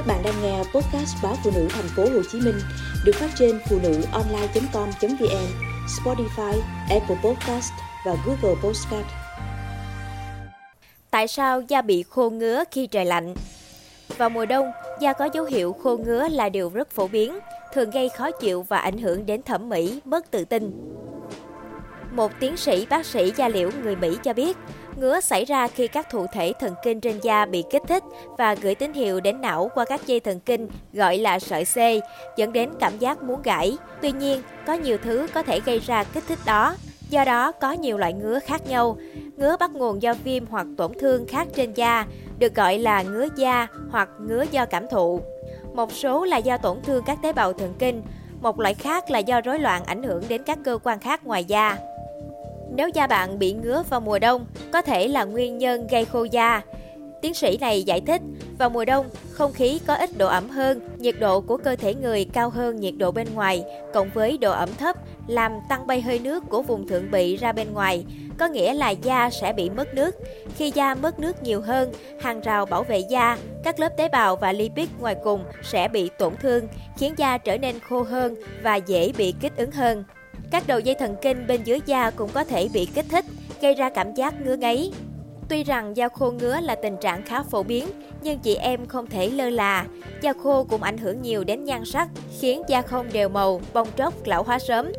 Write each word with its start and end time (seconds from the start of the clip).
Các 0.00 0.06
bạn 0.06 0.22
đang 0.22 0.42
nghe 0.42 0.58
podcast 0.58 1.16
báo 1.22 1.36
phụ 1.44 1.50
nữ 1.54 1.68
thành 1.70 1.88
phố 1.96 2.02
Hồ 2.02 2.22
Chí 2.32 2.40
Minh 2.40 2.54
được 3.04 3.12
phát 3.14 3.30
trên 3.38 3.60
phụ 3.70 3.78
nữ 3.82 4.02
online.com.vn, 4.12 5.46
Spotify, 5.86 6.60
Apple 6.90 7.16
Podcast 7.24 7.72
và 8.06 8.16
Google 8.26 8.60
Podcast. 8.62 9.06
Tại 11.10 11.28
sao 11.28 11.60
da 11.68 11.82
bị 11.82 12.02
khô 12.02 12.30
ngứa 12.30 12.64
khi 12.70 12.86
trời 12.86 13.04
lạnh? 13.04 13.34
Vào 14.16 14.30
mùa 14.30 14.46
đông, 14.46 14.70
da 15.00 15.12
có 15.12 15.28
dấu 15.34 15.44
hiệu 15.44 15.72
khô 15.72 15.96
ngứa 15.96 16.28
là 16.28 16.48
điều 16.48 16.70
rất 16.70 16.90
phổ 16.90 17.08
biến, 17.08 17.38
thường 17.74 17.90
gây 17.90 18.08
khó 18.08 18.30
chịu 18.30 18.62
và 18.62 18.78
ảnh 18.78 18.98
hưởng 18.98 19.26
đến 19.26 19.42
thẩm 19.42 19.68
mỹ, 19.68 20.00
mất 20.04 20.30
tự 20.30 20.44
tin. 20.44 20.72
Một 22.12 22.32
tiến 22.40 22.56
sĩ 22.56 22.86
bác 22.90 23.06
sĩ 23.06 23.32
da 23.36 23.48
liễu 23.48 23.70
người 23.82 23.96
Mỹ 23.96 24.16
cho 24.22 24.32
biết, 24.32 24.56
ngứa 25.00 25.20
xảy 25.20 25.44
ra 25.44 25.68
khi 25.68 25.88
các 25.88 26.10
thụ 26.10 26.26
thể 26.32 26.52
thần 26.60 26.74
kinh 26.84 27.00
trên 27.00 27.18
da 27.22 27.46
bị 27.46 27.64
kích 27.70 27.82
thích 27.88 28.04
và 28.38 28.54
gửi 28.54 28.74
tín 28.74 28.92
hiệu 28.92 29.20
đến 29.20 29.40
não 29.40 29.70
qua 29.74 29.84
các 29.84 30.06
dây 30.06 30.20
thần 30.20 30.40
kinh 30.40 30.68
gọi 30.92 31.18
là 31.18 31.38
sợi 31.38 31.64
C, 31.64 31.76
dẫn 32.36 32.52
đến 32.52 32.70
cảm 32.80 32.98
giác 32.98 33.22
muốn 33.22 33.42
gãi. 33.42 33.76
Tuy 34.02 34.12
nhiên, 34.12 34.42
có 34.66 34.72
nhiều 34.72 34.98
thứ 35.02 35.26
có 35.34 35.42
thể 35.42 35.60
gây 35.60 35.78
ra 35.78 36.04
kích 36.04 36.24
thích 36.28 36.38
đó. 36.46 36.76
Do 37.10 37.24
đó, 37.24 37.52
có 37.52 37.72
nhiều 37.72 37.98
loại 37.98 38.12
ngứa 38.12 38.38
khác 38.38 38.66
nhau. 38.68 38.96
Ngứa 39.36 39.56
bắt 39.56 39.70
nguồn 39.70 40.02
do 40.02 40.14
viêm 40.24 40.46
hoặc 40.46 40.66
tổn 40.76 40.92
thương 41.00 41.26
khác 41.28 41.48
trên 41.56 41.74
da, 41.74 42.06
được 42.38 42.54
gọi 42.54 42.78
là 42.78 43.02
ngứa 43.02 43.28
da 43.36 43.66
hoặc 43.90 44.08
ngứa 44.20 44.44
do 44.50 44.66
cảm 44.66 44.88
thụ. 44.88 45.20
Một 45.74 45.92
số 45.92 46.24
là 46.24 46.36
do 46.36 46.56
tổn 46.56 46.82
thương 46.82 47.04
các 47.06 47.18
tế 47.22 47.32
bào 47.32 47.52
thần 47.52 47.74
kinh, 47.78 48.02
một 48.42 48.60
loại 48.60 48.74
khác 48.74 49.10
là 49.10 49.18
do 49.18 49.40
rối 49.40 49.58
loạn 49.58 49.84
ảnh 49.84 50.02
hưởng 50.02 50.22
đến 50.28 50.42
các 50.46 50.58
cơ 50.64 50.78
quan 50.84 51.00
khác 51.00 51.26
ngoài 51.26 51.44
da. 51.44 51.76
Nếu 52.80 52.88
da 52.88 53.06
bạn 53.06 53.38
bị 53.38 53.52
ngứa 53.52 53.82
vào 53.90 54.00
mùa 54.00 54.18
đông, 54.18 54.46
có 54.72 54.82
thể 54.82 55.08
là 55.08 55.24
nguyên 55.24 55.58
nhân 55.58 55.86
gây 55.86 56.04
khô 56.04 56.24
da. 56.24 56.62
Tiến 57.22 57.34
sĩ 57.34 57.58
này 57.60 57.82
giải 57.82 58.00
thích, 58.00 58.22
vào 58.58 58.70
mùa 58.70 58.84
đông, 58.84 59.06
không 59.32 59.52
khí 59.52 59.80
có 59.86 59.94
ít 59.94 60.18
độ 60.18 60.26
ẩm 60.26 60.48
hơn, 60.48 60.80
nhiệt 60.98 61.14
độ 61.20 61.40
của 61.40 61.56
cơ 61.56 61.76
thể 61.76 61.94
người 61.94 62.24
cao 62.24 62.50
hơn 62.50 62.76
nhiệt 62.76 62.94
độ 62.98 63.10
bên 63.10 63.26
ngoài, 63.34 63.64
cộng 63.94 64.10
với 64.14 64.38
độ 64.38 64.52
ẩm 64.52 64.68
thấp 64.78 64.96
làm 65.26 65.52
tăng 65.68 65.86
bay 65.86 66.00
hơi 66.00 66.18
nước 66.18 66.44
của 66.48 66.62
vùng 66.62 66.88
thượng 66.88 67.10
bị 67.10 67.36
ra 67.36 67.52
bên 67.52 67.72
ngoài, 67.72 68.04
có 68.38 68.48
nghĩa 68.48 68.74
là 68.74 68.90
da 68.90 69.30
sẽ 69.30 69.52
bị 69.52 69.70
mất 69.70 69.94
nước. 69.94 70.16
Khi 70.56 70.72
da 70.74 70.94
mất 70.94 71.18
nước 71.18 71.42
nhiều 71.42 71.60
hơn, 71.60 71.92
hàng 72.20 72.40
rào 72.40 72.66
bảo 72.66 72.82
vệ 72.82 72.98
da, 72.98 73.38
các 73.64 73.80
lớp 73.80 73.96
tế 73.96 74.08
bào 74.08 74.36
và 74.36 74.52
lipid 74.52 74.88
ngoài 75.00 75.16
cùng 75.24 75.44
sẽ 75.62 75.88
bị 75.88 76.10
tổn 76.18 76.36
thương, 76.36 76.68
khiến 76.98 77.14
da 77.16 77.38
trở 77.38 77.58
nên 77.58 77.80
khô 77.80 78.02
hơn 78.02 78.34
và 78.62 78.76
dễ 78.76 79.12
bị 79.18 79.34
kích 79.40 79.56
ứng 79.56 79.70
hơn. 79.70 80.04
Các 80.50 80.66
đầu 80.66 80.80
dây 80.80 80.94
thần 80.94 81.16
kinh 81.22 81.46
bên 81.46 81.64
dưới 81.64 81.80
da 81.86 82.10
cũng 82.10 82.30
có 82.34 82.44
thể 82.44 82.68
bị 82.72 82.86
kích 82.94 83.06
thích, 83.08 83.24
gây 83.60 83.74
ra 83.74 83.90
cảm 83.90 84.14
giác 84.14 84.34
ngứa 84.40 84.56
ngáy. 84.56 84.92
Tuy 85.48 85.64
rằng 85.64 85.96
da 85.96 86.08
khô 86.08 86.30
ngứa 86.30 86.60
là 86.60 86.74
tình 86.74 86.96
trạng 86.96 87.22
khá 87.22 87.42
phổ 87.42 87.62
biến, 87.62 87.88
nhưng 88.22 88.38
chị 88.38 88.54
em 88.54 88.86
không 88.86 89.06
thể 89.06 89.30
lơ 89.30 89.50
là. 89.50 89.86
Da 90.22 90.32
khô 90.42 90.64
cũng 90.64 90.82
ảnh 90.82 90.98
hưởng 90.98 91.22
nhiều 91.22 91.44
đến 91.44 91.64
nhan 91.64 91.84
sắc, 91.84 92.08
khiến 92.40 92.62
da 92.68 92.82
không 92.82 93.12
đều 93.12 93.28
màu, 93.28 93.60
bong 93.72 93.88
tróc, 93.96 94.14
lão 94.26 94.42
hóa 94.42 94.58
sớm. 94.58 94.92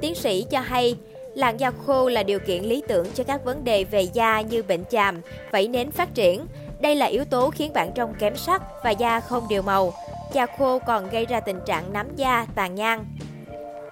Tiến 0.00 0.14
sĩ 0.14 0.46
cho 0.50 0.60
hay, 0.60 0.96
làn 1.34 1.60
da 1.60 1.70
khô 1.86 2.08
là 2.08 2.22
điều 2.22 2.38
kiện 2.38 2.64
lý 2.64 2.82
tưởng 2.88 3.06
cho 3.14 3.24
các 3.24 3.44
vấn 3.44 3.64
đề 3.64 3.84
về 3.84 4.02
da 4.02 4.40
như 4.40 4.62
bệnh 4.62 4.84
chàm, 4.90 5.20
vảy 5.50 5.68
nến 5.68 5.90
phát 5.90 6.14
triển. 6.14 6.46
Đây 6.80 6.96
là 6.96 7.06
yếu 7.06 7.24
tố 7.24 7.50
khiến 7.50 7.72
bạn 7.72 7.92
trông 7.94 8.14
kém 8.18 8.36
sắc 8.36 8.62
và 8.84 8.90
da 8.90 9.20
không 9.20 9.46
đều 9.50 9.62
màu. 9.62 9.92
Da 10.32 10.46
khô 10.58 10.78
còn 10.78 11.10
gây 11.10 11.26
ra 11.26 11.40
tình 11.40 11.60
trạng 11.66 11.92
nám 11.92 12.06
da, 12.16 12.46
tàn 12.54 12.74
nhang. 12.74 13.04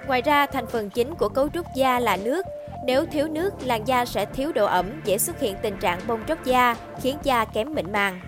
Ngoài 0.07 0.23
ra, 0.23 0.47
thành 0.47 0.67
phần 0.67 0.91
chính 0.91 1.15
của 1.15 1.29
cấu 1.29 1.49
trúc 1.49 1.67
da 1.77 1.99
là 1.99 2.17
nước. 2.17 2.47
Nếu 2.87 3.07
thiếu 3.07 3.29
nước, 3.29 3.51
làn 3.65 3.89
da 3.89 4.05
sẽ 4.05 4.25
thiếu 4.25 4.53
độ 4.53 4.67
ẩm, 4.67 4.87
dễ 5.05 5.19
xuất 5.19 5.41
hiện 5.41 5.57
tình 5.62 5.77
trạng 5.77 6.01
bong 6.07 6.21
tróc 6.29 6.45
da, 6.45 6.77
khiến 7.03 7.17
da 7.23 7.45
kém 7.45 7.75
mịn 7.75 7.93
màng. 7.93 8.21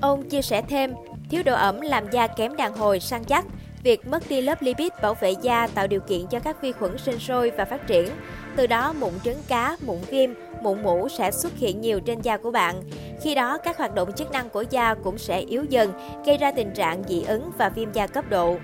Ông 0.00 0.28
chia 0.28 0.42
sẻ 0.42 0.62
thêm, 0.68 0.94
thiếu 1.30 1.42
độ 1.42 1.54
ẩm 1.54 1.80
làm 1.80 2.10
da 2.10 2.26
kém 2.26 2.56
đàn 2.56 2.76
hồi, 2.76 3.00
săn 3.00 3.24
chắc. 3.24 3.44
Việc 3.82 4.06
mất 4.06 4.28
đi 4.28 4.40
lớp 4.40 4.62
lipid 4.62 4.92
bảo 5.02 5.14
vệ 5.14 5.34
da 5.42 5.66
tạo 5.66 5.86
điều 5.86 6.00
kiện 6.00 6.26
cho 6.26 6.40
các 6.40 6.62
vi 6.62 6.72
khuẩn 6.72 6.98
sinh 6.98 7.18
sôi 7.18 7.50
và 7.50 7.64
phát 7.64 7.86
triển. 7.86 8.08
Từ 8.56 8.66
đó, 8.66 8.92
mụn 8.92 9.12
trứng 9.24 9.42
cá, 9.48 9.76
mụn 9.86 9.98
viêm, 10.10 10.30
mụn 10.62 10.82
mũ 10.82 11.08
sẽ 11.08 11.30
xuất 11.30 11.52
hiện 11.56 11.80
nhiều 11.80 12.00
trên 12.00 12.20
da 12.20 12.36
của 12.36 12.50
bạn. 12.50 12.82
Khi 13.22 13.34
đó, 13.34 13.58
các 13.58 13.78
hoạt 13.78 13.94
động 13.94 14.12
chức 14.12 14.30
năng 14.30 14.48
của 14.48 14.64
da 14.70 14.94
cũng 14.94 15.18
sẽ 15.18 15.38
yếu 15.38 15.64
dần, 15.64 15.92
gây 16.26 16.36
ra 16.36 16.52
tình 16.52 16.74
trạng 16.74 17.02
dị 17.08 17.22
ứng 17.22 17.50
và 17.58 17.68
viêm 17.68 17.92
da 17.92 18.06
cấp 18.06 18.24
độ. 18.30 18.56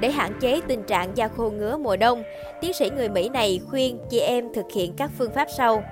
Để 0.00 0.10
hạn 0.10 0.32
chế 0.40 0.60
tình 0.68 0.82
trạng 0.82 1.16
da 1.16 1.28
khô 1.28 1.50
ngứa 1.50 1.76
mùa 1.76 1.96
đông, 1.96 2.22
tiến 2.60 2.72
sĩ 2.72 2.90
người 2.90 3.08
Mỹ 3.08 3.28
này 3.28 3.60
khuyên 3.70 3.98
chị 4.10 4.18
em 4.18 4.54
thực 4.54 4.66
hiện 4.74 4.94
các 4.96 5.10
phương 5.18 5.34
pháp 5.34 5.48
sau. 5.56 5.82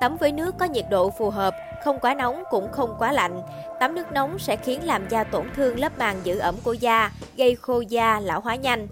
Tắm 0.00 0.16
với 0.16 0.32
nước 0.32 0.54
có 0.58 0.66
nhiệt 0.66 0.84
độ 0.90 1.10
phù 1.10 1.30
hợp, 1.30 1.54
không 1.84 1.98
quá 2.00 2.14
nóng 2.14 2.42
cũng 2.50 2.72
không 2.72 2.94
quá 2.98 3.12
lạnh. 3.12 3.42
Tắm 3.80 3.94
nước 3.94 4.12
nóng 4.12 4.38
sẽ 4.38 4.56
khiến 4.56 4.84
làm 4.84 5.08
da 5.08 5.24
tổn 5.24 5.46
thương 5.56 5.80
lớp 5.80 5.98
màng 5.98 6.16
giữ 6.24 6.38
ẩm 6.38 6.54
của 6.64 6.72
da, 6.72 7.12
gây 7.36 7.54
khô 7.54 7.80
da, 7.80 8.20
lão 8.20 8.40
hóa 8.40 8.56
nhanh. 8.56 8.88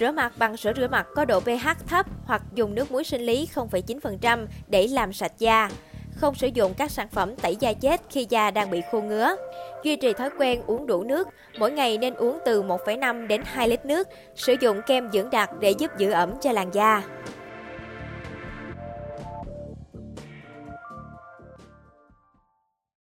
Rửa 0.00 0.10
mặt 0.10 0.32
bằng 0.38 0.56
sữa 0.56 0.72
rửa 0.76 0.88
mặt 0.88 1.06
có 1.14 1.24
độ 1.24 1.40
pH 1.40 1.68
thấp 1.86 2.06
hoặc 2.26 2.42
dùng 2.54 2.74
nước 2.74 2.92
muối 2.92 3.04
sinh 3.04 3.20
lý 3.20 3.48
0,9% 3.54 4.46
để 4.68 4.86
làm 4.86 5.12
sạch 5.12 5.32
da 5.38 5.70
không 6.16 6.34
sử 6.34 6.46
dụng 6.46 6.74
các 6.74 6.90
sản 6.90 7.08
phẩm 7.08 7.36
tẩy 7.36 7.56
da 7.56 7.72
chết 7.72 8.00
khi 8.10 8.26
da 8.28 8.50
đang 8.50 8.70
bị 8.70 8.82
khô 8.92 9.00
ngứa. 9.00 9.36
Duy 9.82 9.96
trì 9.96 10.12
thói 10.12 10.30
quen 10.38 10.62
uống 10.66 10.86
đủ 10.86 11.02
nước, 11.02 11.28
mỗi 11.58 11.70
ngày 11.70 11.98
nên 11.98 12.14
uống 12.14 12.38
từ 12.44 12.62
1,5 12.62 13.26
đến 13.26 13.42
2 13.44 13.68
lít 13.68 13.86
nước, 13.86 14.08
sử 14.34 14.54
dụng 14.60 14.80
kem 14.86 15.10
dưỡng 15.12 15.30
đặc 15.30 15.50
để 15.60 15.70
giúp 15.70 15.90
giữ 15.98 16.10
ẩm 16.10 16.34
cho 16.40 16.52
làn 16.52 16.74
da. 16.74 17.02